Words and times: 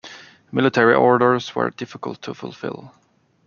Military 0.51 0.95
orders 0.95 1.49
where 1.49 1.69
difficult 1.69 2.23
to 2.23 2.33
fulfill. 2.33 2.91